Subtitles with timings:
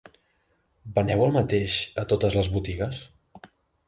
[0.95, 3.03] Veneu el mateix a totes les botigues?